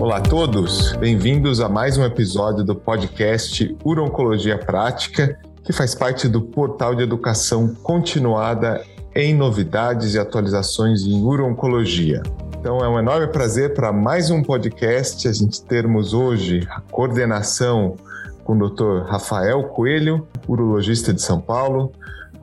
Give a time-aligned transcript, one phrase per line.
[0.00, 6.26] Olá a todos, bem-vindos a mais um episódio do podcast Urologia Prática, que faz parte
[6.26, 8.82] do portal de educação continuada
[9.14, 12.22] em novidades e atualizações em urologia.
[12.58, 17.96] Então é um enorme prazer para mais um podcast a gente termos hoje a coordenação
[18.42, 19.04] com o Dr.
[19.06, 21.92] Rafael Coelho, urologista de São Paulo,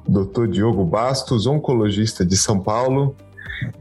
[0.08, 0.46] Dr.
[0.46, 3.16] Diogo Bastos, oncologista de São Paulo,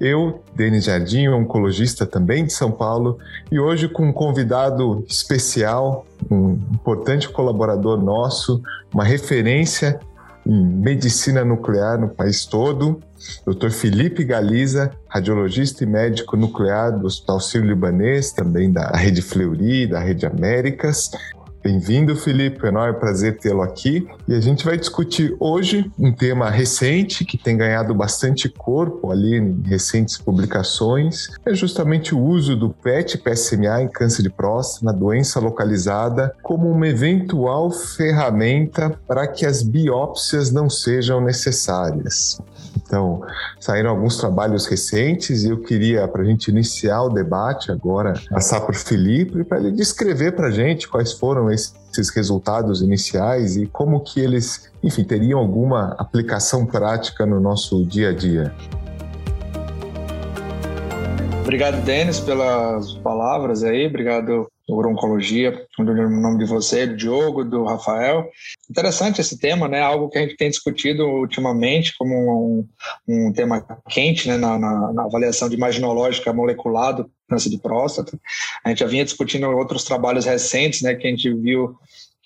[0.01, 3.19] eu, Denis Jardim, oncologista também de São Paulo,
[3.51, 8.63] e hoje com um convidado especial, um importante colaborador nosso,
[8.93, 9.99] uma referência
[10.47, 13.01] em medicina nuclear no país todo,
[13.45, 13.71] Dr.
[13.71, 20.25] Felipe Galiza, radiologista e médico nuclear do Hospital Sírio-Libanês, também da Rede Fleury, da Rede
[20.27, 21.11] Américas,
[21.67, 22.61] Bem-vindo, Felipe.
[22.63, 24.07] É um enorme prazer tê-lo aqui.
[24.29, 29.35] E a gente vai discutir hoje um tema recente que tem ganhado bastante corpo ali
[29.35, 31.27] em recentes publicações.
[31.45, 36.87] É justamente o uso do PET-PSMA em câncer de próstata, na doença localizada, como uma
[36.87, 42.41] eventual ferramenta para que as biópsias não sejam necessárias.
[42.87, 43.21] Então,
[43.59, 48.65] saíram alguns trabalhos recentes e eu queria, para a gente iniciar o debate agora, passar
[48.69, 54.01] o Felipe para ele descrever para a gente quais foram esses resultados iniciais e como
[54.01, 58.55] que eles, enfim, teriam alguma aplicação prática no nosso dia a dia.
[61.47, 63.87] Obrigado, Denis, pelas palavras aí.
[63.87, 68.29] Obrigado por Oncologia, o nome de você, do Diogo, do Rafael.
[68.69, 69.81] Interessante esse tema, né?
[69.81, 72.69] Algo que a gente tem discutido ultimamente como um,
[73.29, 74.37] um tema quente né?
[74.37, 78.19] Na, na, na, avaliação de imaginológica molecular do câncer de próstata.
[78.65, 80.97] A gente já vinha discutindo outros trabalhos recentes, né?
[80.97, 81.77] Que a gente viu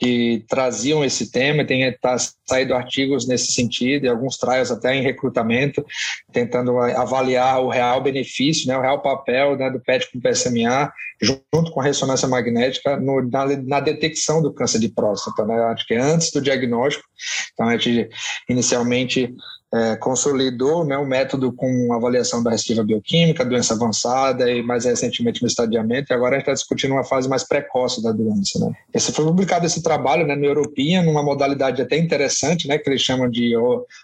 [0.00, 2.16] que traziam esse tema, tem tá,
[2.48, 5.84] saído artigos nesse sentido e alguns trials até em recrutamento,
[6.32, 10.90] tentando avaliar o real benefício, né, o real papel né, do PET com PSMA
[11.20, 15.86] junto com a ressonância magnética no, na, na, detecção do câncer de próstata, né, acho
[15.86, 17.06] que antes do diagnóstico.
[17.52, 18.08] Então a gente
[18.48, 19.34] inicialmente
[19.72, 25.40] é, consolidou né, o método com avaliação da restiva bioquímica, doença avançada e mais recentemente
[25.42, 28.58] no estadiamento, e agora a gente está discutindo uma fase mais precoce da doença.
[28.58, 28.72] Né.
[28.92, 33.00] Esse foi publicado esse trabalho né, na European, numa modalidade até interessante, né, que eles
[33.00, 33.54] chamam de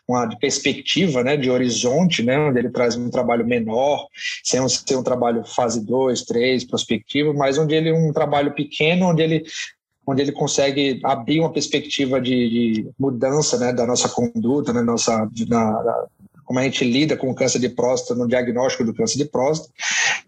[0.07, 4.07] uma de perspectiva, né, de horizonte, né, onde ele traz um trabalho menor,
[4.45, 9.23] sem ser um trabalho fase 2, 3, prospectivo, mas onde ele um trabalho pequeno, onde
[9.23, 9.45] ele
[10.07, 15.29] onde ele consegue abrir uma perspectiva de, de mudança né, da nossa conduta, né, nossa,
[15.49, 16.07] na,
[16.47, 19.73] como a gente lida com o câncer de próstata no diagnóstico do câncer de próstata.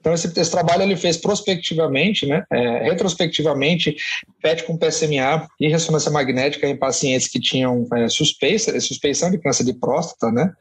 [0.01, 3.97] Então, esse, esse trabalho ele fez prospectivamente, né, é, retrospectivamente,
[4.43, 9.65] PET com PSMA e ressonância magnética em pacientes que tinham é, suspeita, suspeição de câncer
[9.65, 10.53] de próstata, né,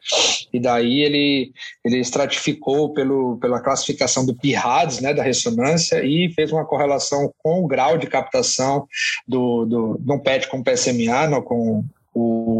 [0.53, 1.51] e daí ele,
[1.83, 7.63] ele estratificou pelo, pela classificação do PIRADS, né, da ressonância, e fez uma correlação com
[7.63, 8.87] o grau de captação
[9.27, 11.83] do, do, do PET com PSMA, no, com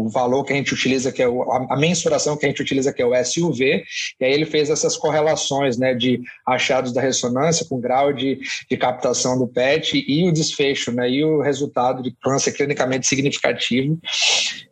[0.08, 3.02] valor que a gente utiliza, que é o, a, mensuração que a gente utiliza, que
[3.02, 3.84] é o SUV,
[4.20, 8.76] e aí ele fez essas correlações né, de achados da ressonância com grau de, de
[8.76, 13.98] captação do PET e o desfecho, né, e o resultado de câncer clinicamente significativo.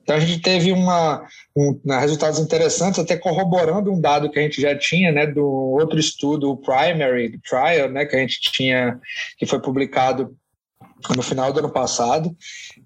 [0.03, 1.27] Então a gente teve uma,
[1.57, 5.45] um, né, resultados interessantes, até corroborando um dado que a gente já tinha, né, do
[5.45, 9.01] outro estudo, o Primary Trial, né, que a gente tinha,
[9.37, 10.37] que foi publicado
[11.15, 12.35] no final do ano passado.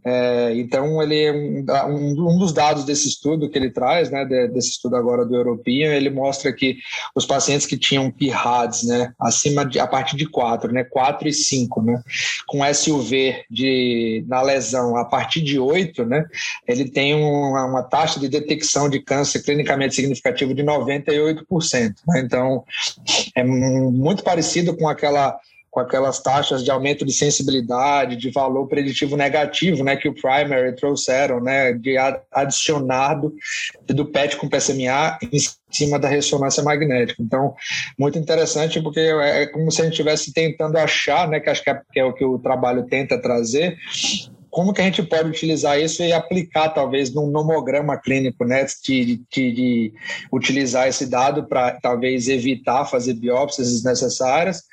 [0.05, 4.71] É, então, ele é um, um, dos dados desse estudo que ele traz, né, desse
[4.71, 6.79] estudo agora do European, ele mostra que
[7.15, 11.33] os pacientes que tinham PIRADS, né, acima de, a partir de 4, né, 4 e
[11.33, 12.03] 5, né,
[12.47, 16.25] com SUV de, na lesão a partir de 8, né,
[16.67, 21.45] ele tem uma, uma taxa de detecção de câncer clinicamente significativo de 98%.
[22.09, 22.65] Né, então,
[23.37, 25.39] é muito parecido com aquela
[25.71, 30.75] com aquelas taxas de aumento de sensibilidade, de valor preditivo negativo, né, que o primary
[30.75, 31.97] trouxeram, né, de
[32.33, 33.33] adicionado
[33.87, 35.39] do PET com PSMA em
[35.71, 37.23] cima da ressonância magnética.
[37.23, 37.55] Então,
[37.97, 41.71] muito interessante porque é como se a gente estivesse tentando achar, né, que acho que
[41.71, 43.77] é, que é o que o trabalho tenta trazer,
[44.51, 49.23] como que a gente pode utilizar isso e aplicar talvez num nomograma clínico, né, de,
[49.31, 49.93] de, de
[50.33, 54.65] utilizar esse dado para talvez evitar fazer biópsias desnecessárias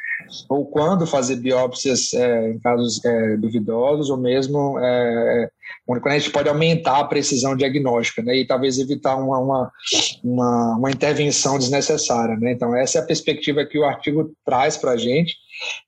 [0.49, 5.49] ou quando fazer biópsias é, em casos é, duvidosos, ou mesmo é,
[5.85, 9.71] quando a gente pode aumentar a precisão diagnóstica, né, e talvez evitar uma, uma,
[10.23, 12.35] uma, uma intervenção desnecessária.
[12.37, 12.51] Né?
[12.51, 15.35] Então, essa é a perspectiva que o artigo traz para a gente.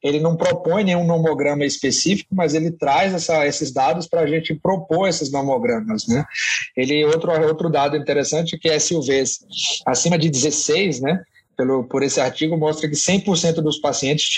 [0.02, 4.56] Ele não propõe nenhum nomograma específico, mas ele traz essa, esses dados para a gente
[4.56, 6.08] propor esses nomogramas.
[6.08, 6.26] Né?
[6.76, 9.40] Ele outro outro dado interessante é que SUVs
[9.86, 11.22] acima de 16, né,
[11.60, 14.30] pelo, por esse artigo mostra que 100% dos pacientes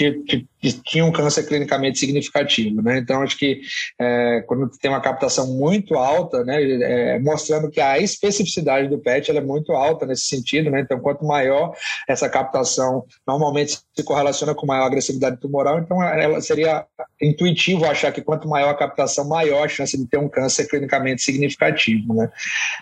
[0.84, 2.98] tinham câncer clinicamente significativo, né?
[2.98, 3.62] Então, acho que
[4.00, 9.30] é, quando tem uma captação muito alta, né, é, mostrando que a especificidade do PET
[9.30, 10.82] é muito alta nesse sentido, né?
[10.82, 11.76] Então, quanto maior
[12.10, 16.88] essa captação, normalmente se correlaciona com maior agressividade tumoral, então ela seria
[17.22, 21.22] intuitivo achar que quanto maior a captação, maior a chance de ter um câncer clinicamente
[21.22, 22.30] significativo, né?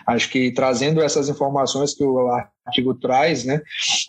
[0.06, 2.30] Acho que trazendo essas informações que o
[2.66, 3.60] artigo traz, né,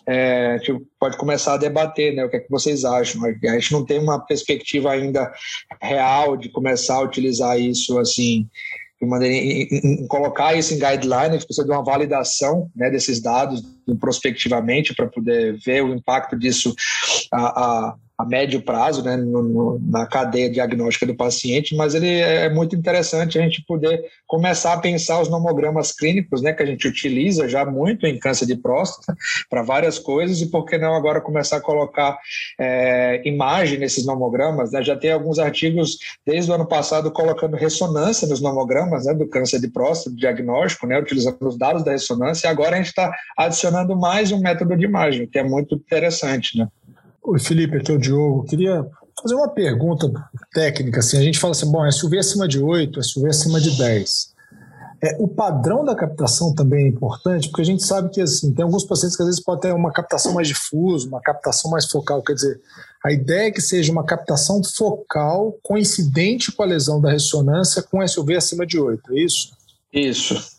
[0.06, 3.22] é, a gente pode começar a debater, né, o que é que vocês acham.
[3.24, 5.32] A gente não tem uma perspectiva ainda
[5.80, 8.48] real de começar a utilizar isso assim
[9.02, 12.70] de maneira em, em, em colocar isso em guideline, a gente precisa de uma validação
[12.74, 13.60] né, desses dados
[13.98, 16.72] prospectivamente para poder ver o impacto disso
[17.32, 22.08] a, a a médio prazo, né, no, no, na cadeia diagnóstica do paciente, mas ele
[22.08, 26.62] é, é muito interessante a gente poder começar a pensar os nomogramas clínicos, né, que
[26.62, 29.16] a gente utiliza já muito em câncer de próstata
[29.50, 32.16] para várias coisas e por que não agora começar a colocar
[32.58, 34.82] é, imagem nesses nomogramas, né?
[34.82, 39.60] Já tem alguns artigos desde o ano passado colocando ressonância nos nomogramas, né, do câncer
[39.60, 42.46] de próstata, diagnóstico, né, utilizando os dados da ressonância.
[42.46, 46.58] E agora a gente está adicionando mais um método de imagem, que é muito interessante,
[46.58, 46.68] né?
[47.24, 48.44] Oi, Felipe, aqui é o Diogo.
[48.44, 48.84] Queria
[49.20, 50.12] fazer uma pergunta
[50.52, 50.98] técnica.
[50.98, 54.32] Assim, a gente fala assim, bom, SUV acima de 8, SUV acima de 10.
[55.04, 58.64] É, o padrão da captação também é importante, porque a gente sabe que assim, tem
[58.64, 62.22] alguns pacientes que às vezes podem ter uma captação mais difusa, uma captação mais focal.
[62.22, 62.60] Quer dizer,
[63.04, 68.06] a ideia é que seja uma captação focal coincidente com a lesão da ressonância com
[68.06, 69.52] SUV acima de 8, é isso?
[69.92, 70.51] Isso.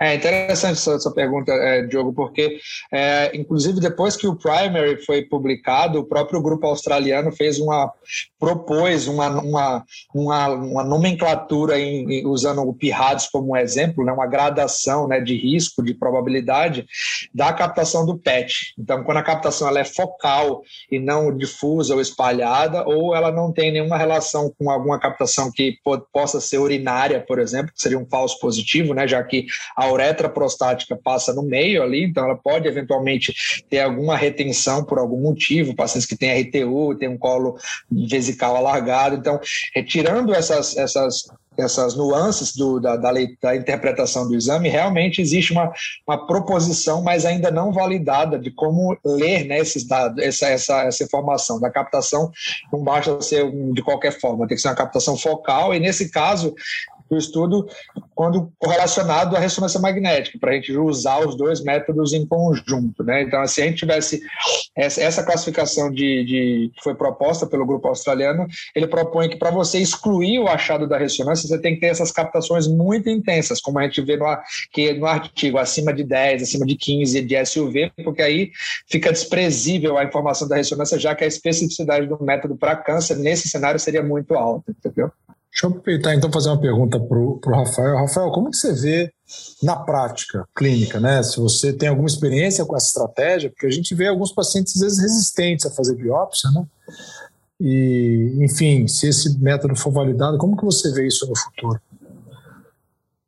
[0.00, 2.58] É interessante essa, essa pergunta, é, Diogo, porque,
[2.92, 7.92] é, inclusive, depois que o Primary foi publicado, o próprio grupo australiano fez uma.
[8.38, 14.12] propôs uma, uma, uma, uma nomenclatura em, em, usando o PIRADS como um exemplo, né,
[14.12, 16.86] uma gradação né, de risco, de probabilidade
[17.32, 18.74] da captação do PET.
[18.78, 23.52] Então, quando a captação ela é focal e não difusa ou espalhada, ou ela não
[23.52, 25.76] tem nenhuma relação com alguma captação que
[26.12, 29.46] possa ser urinária, por exemplo, que seria um falso positivo, né, já que
[29.76, 33.34] a uretra prostática passa no meio ali, então ela pode eventualmente
[33.68, 37.56] ter alguma retenção por algum motivo, pacientes que têm RTU, têm um colo
[37.90, 39.40] vesical alargado, então
[39.74, 41.26] retirando essas, essas
[41.56, 45.72] essas nuances do, da, da, da, interpretação do exame, realmente existe uma,
[46.06, 51.04] uma proposição, mas ainda não validada, de como ler né, esses dados, essa, essa, essa
[51.04, 52.30] informação da captação.
[52.72, 56.54] Não basta ser de qualquer forma, tem que ser uma captação focal, e nesse caso,
[57.12, 57.68] do estudo
[58.14, 63.04] quando correlacionado à ressonância magnética, para a gente usar os dois métodos em conjunto.
[63.04, 63.22] Né?
[63.22, 64.22] Então, se a gente tivesse
[64.74, 69.50] essa, essa classificação de, de, que foi proposta pelo grupo australiano, ele propõe que para
[69.50, 73.78] você excluir o achado da ressonância, você tem que ter essas captações muito intensas, como
[73.78, 74.24] a gente vê no,
[74.72, 78.50] que no artigo, acima de 10, acima de 15 de SUV, porque aí
[78.88, 83.48] fica desprezível a informação da ressonância, já que a especificidade do método para câncer nesse
[83.48, 85.10] cenário seria muito alta, entendeu?
[85.52, 87.98] Deixa eu aproveitar então fazer uma pergunta para o Rafael.
[87.98, 89.12] Rafael, como que você vê
[89.62, 91.22] na prática clínica, né?
[91.22, 94.80] Se você tem alguma experiência com essa estratégia, porque a gente vê alguns pacientes às
[94.80, 96.64] vezes resistentes a fazer biópsia, né?
[97.60, 101.78] E, enfim, se esse método for validado, como que você vê isso no futuro?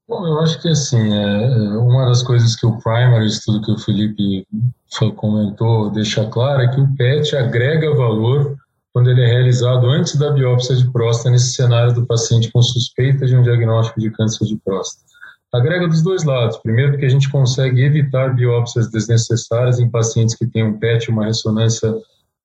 [0.08, 3.70] Bom, eu acho que assim, é, é uma das coisas que o primary estudo que
[3.70, 4.46] o Felipe
[5.16, 8.56] comentou deixa claro é que o PET agrega valor
[8.94, 13.26] quando ele é realizado antes da biópsia de próstata, nesse cenário do paciente com suspeita
[13.26, 15.04] de um diagnóstico de câncer de próstata.
[15.52, 16.58] Agrega dos dois lados.
[16.58, 21.26] Primeiro, porque a gente consegue evitar biópsias desnecessárias em pacientes que têm um PET, uma
[21.26, 21.92] ressonância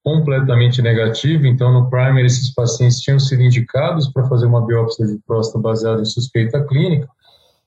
[0.03, 1.47] completamente negativa.
[1.47, 6.01] Então, no primer, esses pacientes tinham sido indicados para fazer uma biópsia de próstata baseada
[6.01, 7.07] em suspeita clínica.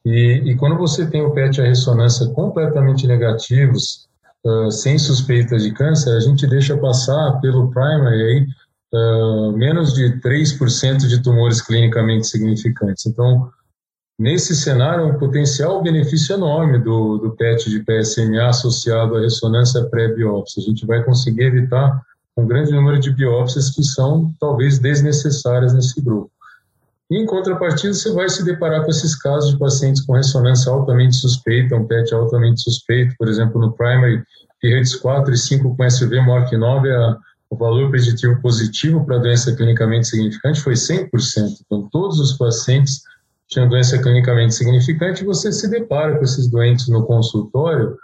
[0.05, 4.09] E, e quando você tem o PET e a ressonância completamente negativos,
[4.45, 8.47] uh, sem suspeita de câncer, a gente deixa passar pelo primary aí
[8.93, 13.07] uh, menos de 3% de tumores clinicamente significantes.
[13.07, 13.51] Então,
[14.19, 20.63] nesse cenário, um potencial benefício enorme do, do PET de PSMA associado à ressonância pré-biópsia.
[20.63, 22.03] A gente vai conseguir evitar
[22.37, 26.31] um grande número de biópsias que são talvez desnecessárias nesse grupo.
[27.11, 31.77] Em contrapartida, você vai se deparar com esses casos de pacientes com ressonância altamente suspeita,
[31.77, 34.23] um PET altamente suspeito, por exemplo, no primary,
[34.63, 37.19] PIRETS 4 e 5 com SV maior que 9, a
[37.53, 41.11] o valor preditivo positivo para doença clinicamente significante foi 100%.
[41.67, 43.03] Então, todos os pacientes
[43.47, 47.95] tinham doença clinicamente significante, você se depara com esses doentes no consultório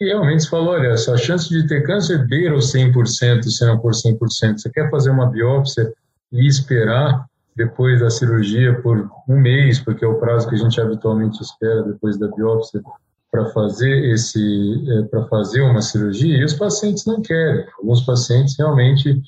[0.00, 3.78] e realmente você fala, olha, a chance de ter câncer beira os 100%, se não
[3.82, 4.56] for 100%.
[4.56, 5.92] Você quer fazer uma biópsia
[6.32, 10.80] e esperar depois da cirurgia por um mês, porque é o prazo que a gente
[10.80, 12.80] habitualmente espera depois da biópsia,
[13.30, 17.66] para fazer esse é, para fazer uma cirurgia e os pacientes não querem.
[17.78, 19.22] Alguns pacientes realmente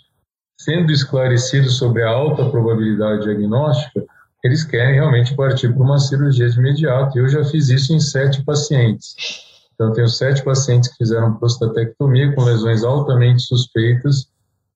[0.59, 4.05] sendo esclarecidos sobre a alta probabilidade diagnóstica,
[4.43, 7.19] eles querem realmente partir para uma cirurgia de imediato.
[7.19, 9.15] Eu já fiz isso em sete pacientes.
[9.75, 14.29] Então, tenho sete pacientes que fizeram prostatectomia com lesões altamente suspeitas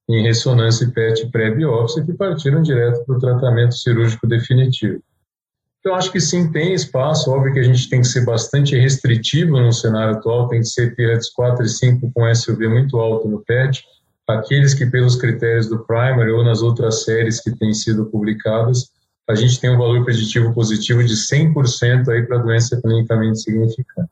[0.08, 5.02] em ressonância PET pré-biópsia que partiram direto para o tratamento cirúrgico definitivo.
[5.82, 7.28] Então, acho que sim, tem espaço.
[7.28, 10.94] Óbvio que a gente tem que ser bastante restritivo no cenário atual, tem que ser
[10.94, 13.84] PIRATS 4 e 5 com SUV muito alto no PET.
[14.28, 18.92] Aqueles que, pelos critérios do Primary ou nas outras séries que têm sido publicadas,
[19.28, 24.10] a gente tem um valor preditivo positivo de 100% aí para doença clinicamente significante.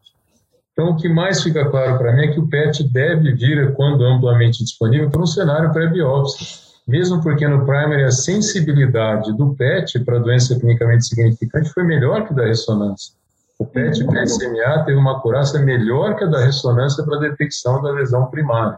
[0.73, 4.05] Então, o que mais fica claro para mim é que o PET deve vir, quando
[4.05, 6.70] amplamente disponível, para um cenário pré-biópsia.
[6.91, 12.35] Mesmo porque no primary a sensibilidade do PET para doença clinicamente significante foi melhor que
[12.35, 13.15] da ressonância.
[13.61, 18.27] O PET PSMA teve uma acurácia melhor que a da ressonância para detecção da lesão
[18.27, 18.77] primária.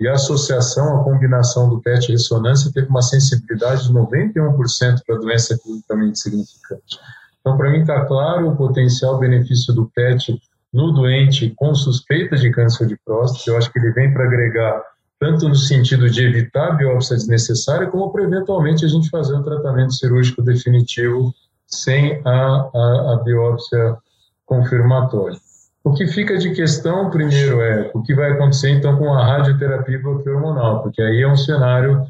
[0.00, 5.16] E a associação, a combinação do PET e ressonância teve uma sensibilidade de 91% para
[5.16, 6.98] doença clinicamente significante.
[7.40, 10.36] Então, para mim está claro o potencial benefício do PET
[10.72, 13.48] no doente com suspeita de câncer de próstata.
[13.48, 14.82] Eu acho que ele vem para agregar
[15.18, 19.42] tanto no sentido de evitar a biópsia desnecessária, como para eventualmente a gente fazer o
[19.42, 21.34] tratamento cirúrgico definitivo
[21.66, 23.96] sem a, a, a biópsia
[24.44, 25.38] confirmatória.
[25.82, 30.00] O que fica de questão, primeiro, é o que vai acontecer então com a radioterapia
[30.04, 32.02] hormonal, porque aí é um cenário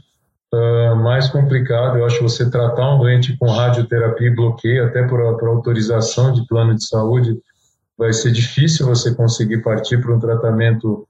[0.53, 1.99] uh, mais complicado.
[1.99, 6.33] Eu acho que você tratar um doente com radioterapia e bloqueio, até por, por autorização
[6.33, 7.39] de plano de saúde,
[7.99, 11.07] vai ser difícil você conseguir partir para um tratamento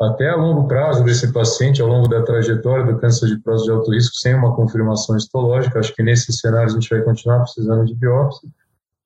[0.00, 3.78] até a longo prazo desse paciente, ao longo da trajetória do câncer de próstata de
[3.78, 5.78] alto risco, sem uma confirmação histológica.
[5.78, 8.48] Acho que nesse cenário a gente vai continuar precisando de biópsia.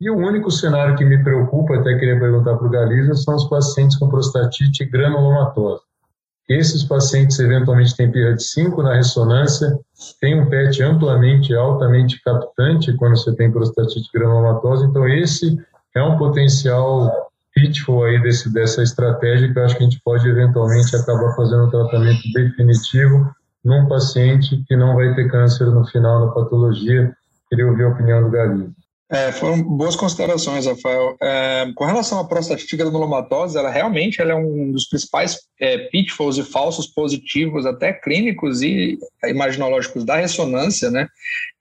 [0.00, 3.48] E o único cenário que me preocupa, até queria perguntar para o Galiza, são os
[3.48, 5.82] pacientes com prostatite granulomatosa.
[6.48, 9.78] Esses pacientes eventualmente têm PIRA 5 na ressonância,
[10.18, 15.58] tem um PET amplamente, altamente captante quando você tem prostatite granulomatosa, então esse
[15.94, 17.27] é um potencial
[17.58, 21.64] pitfall aí desse, dessa estratégia que eu acho que a gente pode eventualmente acabar fazendo
[21.64, 23.30] um tratamento definitivo
[23.64, 27.12] num paciente que não vai ter câncer no final da patologia.
[27.48, 28.77] Queria ouvir a opinião do Galiza.
[29.10, 31.16] É, foram boas considerações, Rafael.
[31.22, 36.36] É, com relação à prostatite granulomatose, ela realmente ela é um dos principais é, pitfalls
[36.36, 41.08] e falsos positivos, até clínicos e imaginológicos da ressonância, né?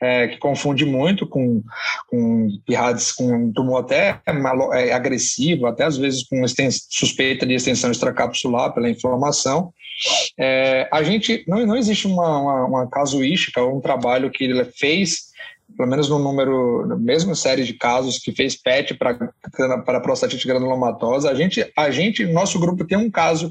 [0.01, 1.63] É, que confunde muito com,
[2.10, 4.20] com pirrades, com um tumor até
[4.74, 6.44] é, agressivo, até às vezes com
[6.89, 9.72] suspeita de extensão extracapsular pela inflamação.
[10.38, 14.66] É, a gente não, não existe uma, uma, uma casuística ou um trabalho que ele
[14.66, 15.27] fez
[15.77, 21.29] pelo menos no número, na mesma série de casos que fez PET para prostatite granulomatosa,
[21.29, 23.50] a gente, a gente, nosso grupo tem um caso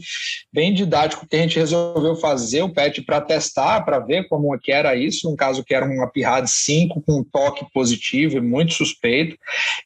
[0.53, 4.73] bem didático que a gente resolveu fazer o PET para testar, para ver como que
[4.73, 9.37] era isso, um caso que era uma PIRAD 5 com toque positivo e muito suspeito,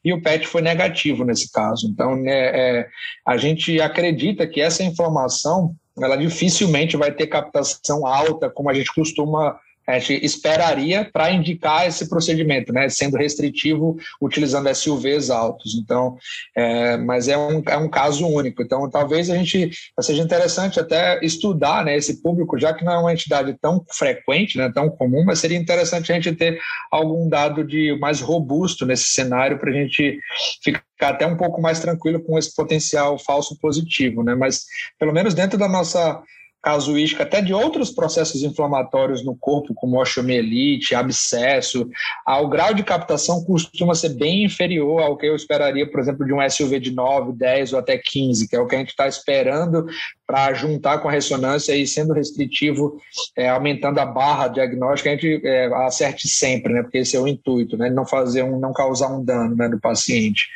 [0.03, 1.87] e o PET foi negativo nesse caso.
[1.87, 2.89] Então, né, é,
[3.27, 8.95] a gente acredita que essa inflamação ela dificilmente vai ter captação alta, como a gente
[8.95, 9.59] costuma
[9.99, 15.75] gente esperaria para indicar esse procedimento, né, sendo restritivo, utilizando SUVs altos.
[15.75, 16.17] Então,
[16.57, 18.63] é, mas é um, é um caso único.
[18.63, 19.71] Então, talvez a gente
[20.01, 24.57] seja interessante até estudar né, esse público, já que não é uma entidade tão frequente,
[24.59, 26.59] né, tão comum, mas seria interessante a gente ter
[26.91, 30.19] algum dado de mais robusto nesse cenário para a gente
[30.63, 34.35] ficar até um pouco mais tranquilo com esse potencial falso positivo, né?
[34.35, 34.65] Mas
[34.99, 36.23] pelo menos dentro da nossa
[36.63, 41.89] casuística até de outros processos inflamatórios no corpo, como osteomielite, abscesso,
[42.27, 46.33] o grau de captação costuma ser bem inferior ao que eu esperaria, por exemplo, de
[46.33, 49.09] um SUV de 9, 10 ou até 15, que é o que a gente está
[49.09, 49.87] esperando
[50.31, 53.01] para juntar com a ressonância e sendo restritivo,
[53.37, 56.83] é, aumentando a barra diagnóstica, a gente é, acerte sempre, né?
[56.83, 57.91] Porque esse é o intuito, né?
[57.91, 60.49] Não fazer um, não causar um dano né, no paciente.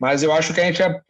[0.00, 1.02] Mas eu acho que a gente, é,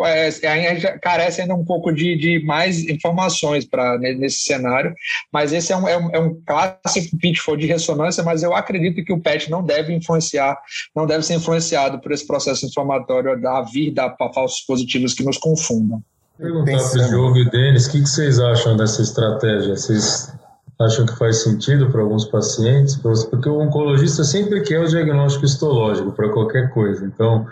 [0.43, 4.93] é a gente carece ainda um pouco de, de mais informações para né, nesse cenário.
[5.33, 9.05] Mas esse é um, é um, é um clássico pitfall de ressonância, mas eu acredito
[9.05, 10.59] que o PET não deve influenciar,
[10.93, 15.39] não deve ser influenciado por esse processo inflamatório a vir da falsos positivos que nos
[15.39, 16.03] confundam.
[16.39, 19.77] Perguntar para o Diogo e o Denis, o que, que vocês acham dessa estratégia?
[19.77, 20.33] Vocês
[20.81, 22.97] acham que faz sentido para alguns pacientes?
[22.97, 27.05] Porque o oncologista sempre quer o diagnóstico histológico para qualquer coisa.
[27.05, 27.47] Então,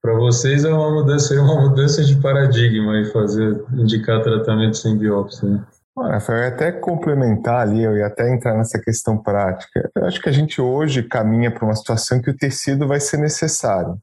[0.00, 4.96] para vocês é uma mudança, seria uma mudança de paradigma e fazer indicar tratamento sem
[4.96, 5.48] biópsia.
[5.48, 5.60] Né?
[5.98, 9.90] Rafael, eu ia até complementar ali, eu ia até entrar nessa questão prática.
[9.94, 13.18] Eu acho que a gente hoje caminha para uma situação que o tecido vai ser
[13.18, 13.98] necessário.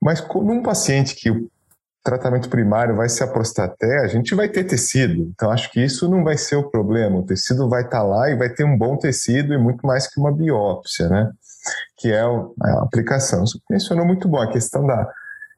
[0.00, 1.30] Mas num paciente que
[2.02, 5.30] tratamento primário vai ser a prostaté, a gente vai ter tecido.
[5.34, 7.18] Então, acho que isso não vai ser o problema.
[7.18, 10.06] O tecido vai estar tá lá e vai ter um bom tecido e muito mais
[10.08, 11.30] que uma biópsia, né?
[11.96, 13.46] Que é a aplicação.
[13.46, 15.08] Você mencionou muito bom a questão da.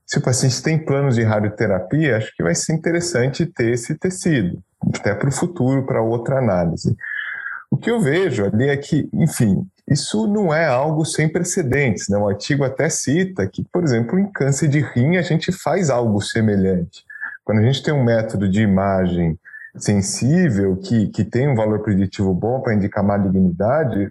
[0.06, 4.62] Se o paciente tem planos de radioterapia, acho que vai ser interessante ter esse tecido,
[4.94, 6.94] até para o futuro, para outra análise.
[7.70, 12.08] O que eu vejo ali é que, enfim, isso não é algo sem precedentes.
[12.08, 12.16] Né?
[12.16, 16.20] O artigo até cita que, por exemplo, em câncer de rim a gente faz algo
[16.20, 17.04] semelhante.
[17.44, 19.38] Quando a gente tem um método de imagem
[19.76, 24.10] sensível, que, que tem um valor preditivo bom para indicar malignidade,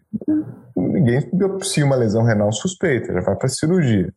[0.75, 4.13] ninguém biopsia uma lesão renal suspeita, já vai para a cirurgia.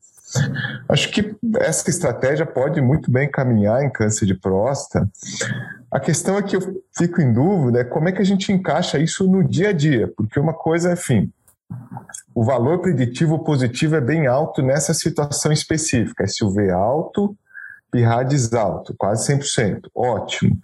[0.89, 5.09] Acho que essa estratégia pode muito bem caminhar em câncer de próstata.
[5.91, 8.99] A questão é que eu fico em dúvida é como é que a gente encaixa
[8.99, 11.33] isso no dia a dia, porque uma coisa, enfim,
[12.35, 16.27] o valor preditivo positivo é bem alto nessa situação específica.
[16.27, 17.37] SUV alto,
[17.91, 19.89] PIRADS alto, quase 100%.
[19.95, 20.59] Ótimo.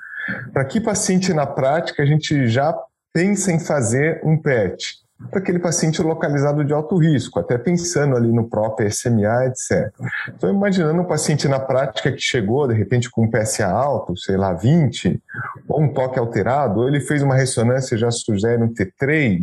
[0.53, 2.77] Para que paciente na prática a gente já
[3.13, 5.02] pensa em fazer um PET?
[5.31, 9.93] Para aquele paciente localizado de alto risco, até pensando ali no próprio SMA, etc.
[10.29, 14.37] Então, imaginando um paciente na prática que chegou, de repente, com um PSA alto, sei
[14.37, 15.23] lá, 20,
[15.69, 19.39] ou um toque alterado, ou ele fez uma ressonância e já sugere um T3,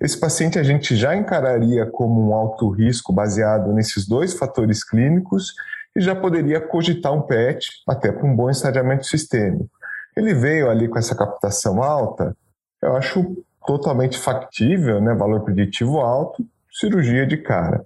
[0.00, 5.54] esse paciente a gente já encararia como um alto risco baseado nesses dois fatores clínicos
[5.96, 9.68] e já poderia cogitar um PET até para um bom estadiamento sistêmico.
[10.16, 12.36] Ele veio ali com essa captação alta,
[12.82, 13.36] eu acho
[13.66, 17.84] totalmente factível, né, valor preditivo alto, cirurgia de cara.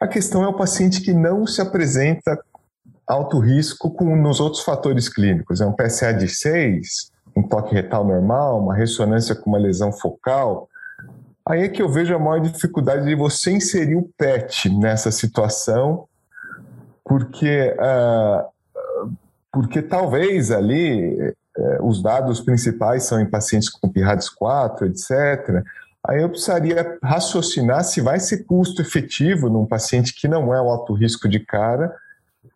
[0.00, 2.38] A questão é o paciente que não se apresenta
[3.06, 5.60] alto risco com, nos outros fatores clínicos.
[5.60, 10.68] É um PSA de 6, um toque retal normal, uma ressonância com uma lesão focal.
[11.46, 16.06] Aí é que eu vejo a maior dificuldade de você inserir o PET nessa situação,
[17.04, 19.08] porque, uh,
[19.52, 21.34] porque talvez ali
[21.82, 25.64] os dados principais são em pacientes com PIRADS 4, etc.,
[26.06, 30.70] aí eu precisaria raciocinar se vai ser custo efetivo num paciente que não é um
[30.70, 31.94] alto risco de cara,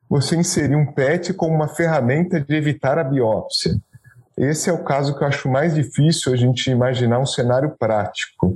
[0.09, 3.77] você inserir um PET como uma ferramenta de evitar a biópsia.
[4.37, 8.55] Esse é o caso que eu acho mais difícil a gente imaginar um cenário prático.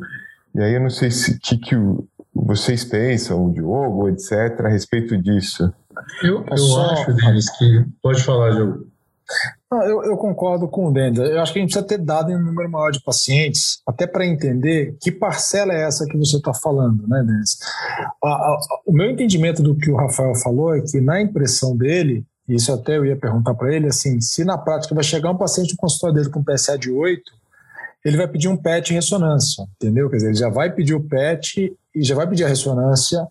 [0.55, 1.77] E aí eu não sei o que, que
[2.35, 5.73] vocês pensam, o Diogo, etc., a respeito disso.
[6.23, 6.91] Eu, eu Só...
[6.91, 7.85] acho, Denis, que.
[8.03, 8.87] Pode falar, Diogo.
[9.71, 11.27] Não, eu, eu, concordo com o Denda.
[11.27, 14.07] Eu acho que a gente precisa ter dado em um número maior de pacientes, até
[14.07, 17.59] para entender que parcela é essa que você está falando, né, Denis?
[18.25, 22.25] A, a, o meu entendimento do que o Rafael falou é que, na impressão dele,
[22.49, 25.73] isso até eu ia perguntar para ele, assim, se na prática vai chegar um paciente
[25.73, 27.23] no consultório dele com PSA de 8,
[28.05, 30.09] ele vai pedir um PET ressonância, entendeu?
[30.09, 33.27] Quer dizer, ele já vai pedir o PET e já vai pedir a ressonância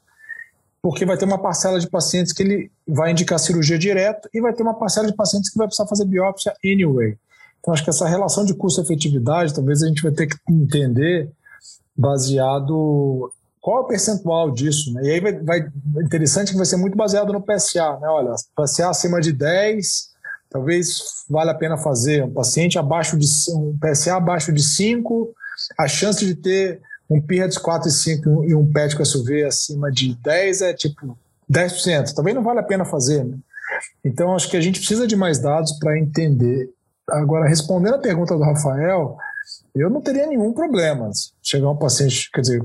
[0.81, 4.53] porque vai ter uma parcela de pacientes que ele vai indicar cirurgia direto e vai
[4.53, 7.17] ter uma parcela de pacientes que vai precisar fazer biópsia anyway.
[7.59, 11.29] Então, acho que essa relação de custo-efetividade, talvez a gente vai ter que entender
[11.95, 15.01] baseado qual é o percentual disso, né?
[15.03, 15.59] E aí vai, vai
[16.01, 18.07] interessante que vai ser muito baseado no PSA, né?
[18.07, 20.11] Olha, PSA acima de 10,
[20.49, 22.23] talvez vale a pena fazer.
[22.23, 25.33] Um paciente abaixo de um PSA abaixo de 5,
[25.77, 29.91] a chance de ter um PIRADS 4 e 5 e um PET com SUV acima
[29.91, 31.17] de 10 é tipo
[31.51, 32.13] 10%.
[32.13, 33.23] Também não vale a pena fazer.
[33.23, 33.37] Né?
[34.03, 36.69] Então, acho que a gente precisa de mais dados para entender.
[37.09, 39.17] Agora, respondendo a pergunta do Rafael,
[39.73, 41.09] eu não teria nenhum problema.
[41.41, 42.61] Chegar um paciente, quer dizer,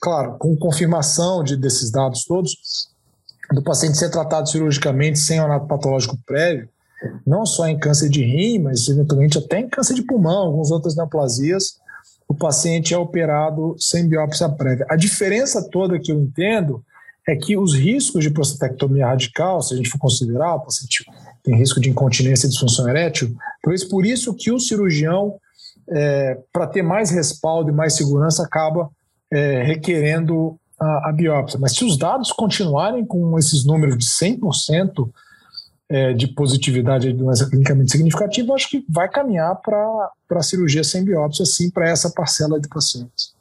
[0.00, 2.88] claro, com confirmação de, desses dados todos,
[3.52, 6.68] do paciente ser tratado cirurgicamente sem anato patológico prévio,
[7.26, 10.96] não só em câncer de rim, mas eventualmente até em câncer de pulmão, algumas outras
[10.96, 11.78] neoplasias,
[12.28, 14.86] o paciente é operado sem biópsia prévia.
[14.90, 16.82] A diferença toda que eu entendo
[17.26, 21.04] é que os riscos de prostatectomia radical, se a gente for considerar, o paciente
[21.42, 25.38] tem risco de incontinência e disfunção erétil, talvez por isso que o cirurgião,
[25.90, 28.90] é, para ter mais respaldo e mais segurança, acaba
[29.32, 31.58] é, requerendo a, a, biópsia.
[31.58, 35.08] Mas se os dados continuarem com esses números de 100%,
[35.94, 41.04] é, de positividade de doença clinicamente significativa, acho que vai caminhar para a cirurgia sem
[41.04, 43.32] biópsia, sim, para essa parcela de pacientes.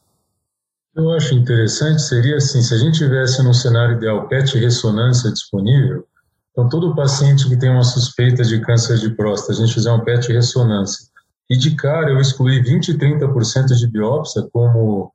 [0.95, 6.05] Eu acho interessante, seria assim, se a gente tivesse no cenário ideal PET ressonância disponível,
[6.51, 10.03] então todo paciente que tem uma suspeita de câncer de próstata, a gente fizer um
[10.03, 11.07] PET ressonância,
[11.49, 15.11] e de cara eu excluir 20 e 30% de biópsia como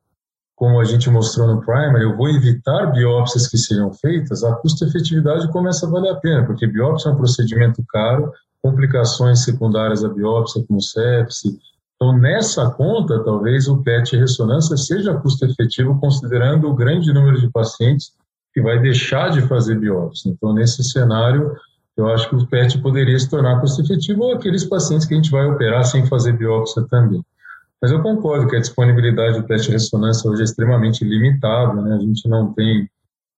[0.59, 5.47] como a gente mostrou no primer, eu vou evitar biópsias que seriam feitas, a custo-efetividade
[5.53, 10.65] começa a valer a pena, porque biópsia é um procedimento caro, complicações secundárias da biópsia,
[10.67, 11.57] como sepse.
[11.95, 18.11] Então, nessa conta, talvez o PET ressonância seja custo-efetivo, considerando o grande número de pacientes
[18.53, 20.29] que vai deixar de fazer biópsia.
[20.29, 21.57] Então, nesse cenário,
[21.97, 25.31] eu acho que o PET poderia se tornar custo-efetivo ou aqueles pacientes que a gente
[25.31, 27.23] vai operar sem fazer biópsia também.
[27.81, 31.97] Mas eu concordo que a disponibilidade do PET ressonância hoje é extremamente limitada, né?
[31.97, 32.89] a gente não tem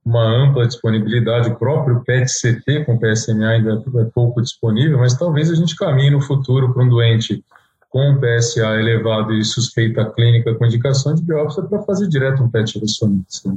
[0.05, 5.55] uma ampla disponibilidade, o próprio PET-CT com PSMA ainda é pouco disponível, mas talvez a
[5.55, 7.45] gente caminhe no futuro para um doente
[7.91, 12.79] com PSA elevado e suspeita clínica com indicação de biópsia para fazer direto um PET
[12.79, 13.55] ressonância.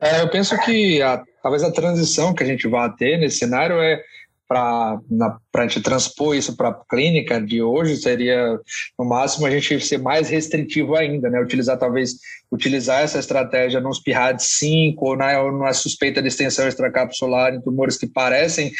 [0.00, 3.76] É, eu penso que a, talvez a transição que a gente vai ter nesse cenário
[3.76, 4.02] é
[4.50, 4.98] para
[5.54, 8.58] a gente transpor isso para a clínica de hoje seria
[8.98, 11.40] no máximo a gente ser mais restritivo ainda, né?
[11.40, 12.16] Utilizar talvez
[12.50, 17.60] utilizar essa estratégia nos PIRAD 5 ou na, ou na suspeita de extensão extracapsular em
[17.60, 18.72] tumores que parecem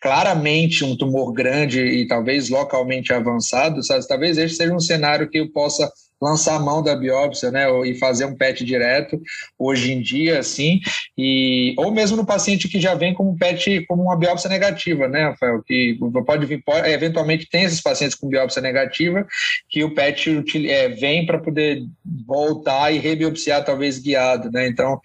[0.00, 4.08] claramente um tumor grande e talvez localmente avançado, sabe?
[4.08, 7.94] talvez esse seja um cenário que eu possa lançar a mão da biópsia, né, e
[7.98, 9.20] fazer um PET direto
[9.58, 10.80] hoje em dia, assim,
[11.16, 15.28] e ou mesmo no paciente que já vem como PET, como uma biópsia negativa, né,
[15.28, 19.26] Rafael, que pode vir, pode, eventualmente tem esses pacientes com biópsia negativa
[19.68, 21.82] que o PET é, vem para poder
[22.26, 25.00] voltar e rebiopsiar talvez guiado, né, então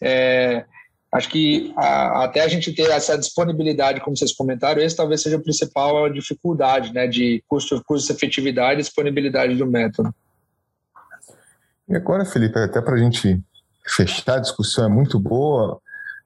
[0.00, 0.64] é,
[1.12, 5.36] acho que a, até a gente ter essa disponibilidade, como vocês comentaram, esse talvez seja
[5.36, 10.14] a principal dificuldade, né, de custo, custo efetividade e disponibilidade do método.
[11.88, 13.42] E agora, Felipe, até para a gente
[13.84, 15.80] fechar a discussão, é muito boa.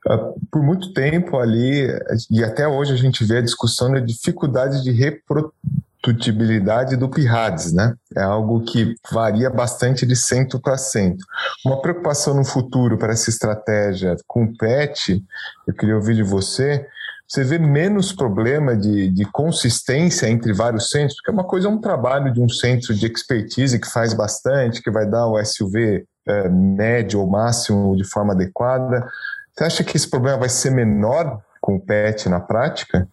[0.09, 0.19] Ah,
[0.53, 1.88] por muito tempo ali,
[2.31, 7.92] e até hoje a gente vê a discussão da dificuldade de reprodutibilidade do PIRADS, né?
[8.14, 11.27] É algo que varia bastante de centro para centro.
[11.64, 15.21] Uma preocupação no futuro para essa estratégia com o PET,
[15.66, 16.87] eu queria ouvir de você,
[17.29, 21.81] você vê menos problema de, de consistência entre vários centros, porque uma coisa é um
[21.81, 26.49] trabalho de um centro de expertise que faz bastante, que vai dar o SUV é,
[26.49, 29.07] médio ou máximo de forma adequada.
[29.53, 33.09] Você acha que esse problema vai ser menor com o PET na prática?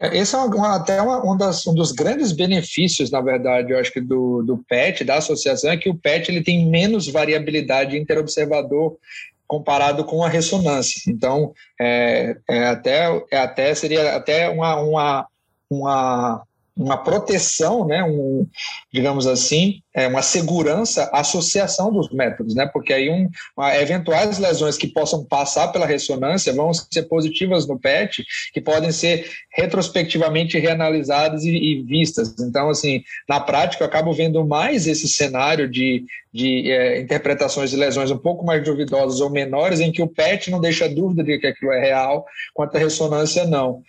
[0.00, 3.78] É, esse é uma, até uma, um, das, um, dos grandes benefícios, na verdade, eu
[3.78, 7.98] acho que do, do PET, da associação, é que o PET ele tem menos variabilidade
[7.98, 8.96] interobservador
[9.46, 11.00] comparado com a ressonância.
[11.08, 15.26] Então, é, é até, é até seria até uma, uma,
[15.70, 16.42] uma,
[16.76, 18.46] uma proteção, né, um,
[18.92, 22.66] digamos assim, é, uma segurança, associação dos métodos, né?
[22.66, 27.78] Porque aí um, uma, eventuais lesões que possam passar pela ressonância vão ser positivas no
[27.78, 32.34] PET, que podem ser retrospectivamente reanalisadas e, e vistas.
[32.40, 37.76] Então, assim, na prática, eu acabo vendo mais esse cenário de, de é, interpretações de
[37.76, 41.38] lesões um pouco mais duvidosas ou menores, em que o PET não deixa dúvida de
[41.38, 43.82] que aquilo é real, quanto a ressonância não.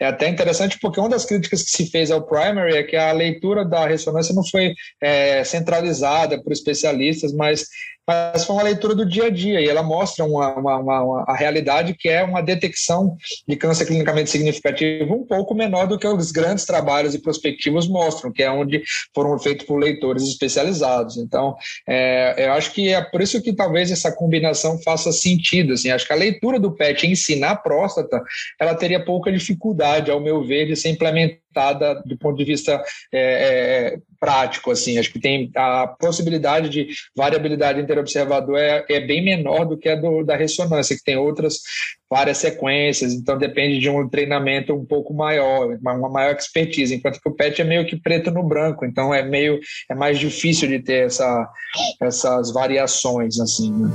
[0.00, 3.12] É até interessante porque uma das críticas que se fez ao primary é que a
[3.12, 7.66] leitura da ressonância não foi é, centralizada por especialistas, mas
[8.06, 11.36] mas foi uma leitura do dia a dia e ela mostra uma, uma, uma, a
[11.36, 16.32] realidade que é uma detecção de câncer clinicamente significativo um pouco menor do que os
[16.32, 18.82] grandes trabalhos e prospectivos mostram, que é onde
[19.14, 21.16] foram feitos por leitores especializados.
[21.16, 21.54] Então,
[21.88, 25.74] é, eu acho que é por isso que talvez essa combinação faça sentido.
[25.74, 28.22] Assim, acho que a leitura do PET em si na próstata,
[28.60, 31.42] ela teria pouca dificuldade, ao meu ver, de ser implementada
[32.06, 34.70] do ponto de vista é, é, prático.
[34.70, 39.88] Assim, acho que tem a possibilidade de variabilidade interobservador é, é bem menor do que
[39.88, 41.60] a do, da ressonância, que tem outras
[42.10, 47.28] várias sequências, então depende de um treinamento um pouco maior, uma maior expertise, enquanto que
[47.28, 49.58] o PET é meio que preto no branco, então é meio
[49.90, 51.48] é mais difícil de ter essa,
[52.02, 53.72] essas variações assim.
[53.72, 53.90] Né?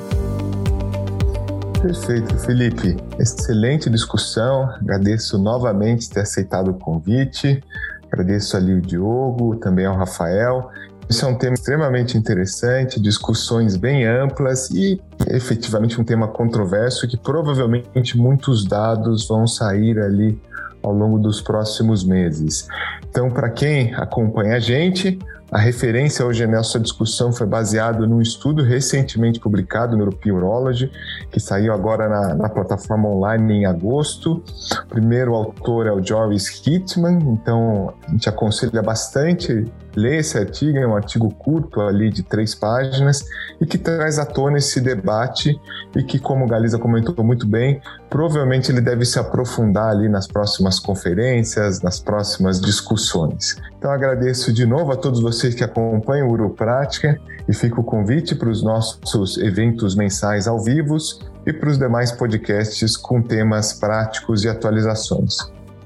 [1.82, 2.98] Perfeito, Felipe.
[3.20, 4.64] Excelente discussão.
[4.82, 7.64] Agradeço novamente ter aceitado o convite.
[8.12, 10.72] Agradeço ali o Diogo, também ao Rafael.
[11.10, 17.16] Isso é um tema extremamente interessante, discussões bem amplas e efetivamente um tema controverso que
[17.16, 20.38] provavelmente muitos dados vão sair ali
[20.84, 22.68] ao longo dos próximos meses.
[23.10, 25.18] Então, para quem acompanha a gente,
[25.50, 30.92] a referência hoje nessa discussão foi baseada num estudo recentemente publicado no European Urology,
[31.32, 34.44] que saiu agora na, na, plataforma online em agosto.
[34.84, 39.66] O primeiro autor é o Joris Hitman, então a gente aconselha bastante
[39.98, 43.26] ler esse artigo, é um artigo curto ali de três páginas
[43.60, 45.60] e que traz à tona esse debate
[45.96, 50.28] e que, como o Galiza comentou muito bem, provavelmente ele deve se aprofundar ali nas
[50.28, 53.58] próximas conferências, nas próximas discussões.
[53.80, 58.36] Então agradeço de novo a todos vocês que acompanham o Uroprática e fica o convite
[58.36, 60.98] para os nossos eventos mensais ao vivo
[61.46, 65.38] e para os demais podcasts com temas práticos e atualizações.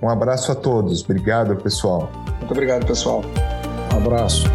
[0.02, 1.04] Um abraço a todos.
[1.04, 2.10] Obrigado, pessoal.
[2.40, 3.22] Muito obrigado, pessoal.
[3.94, 4.46] Um abraço.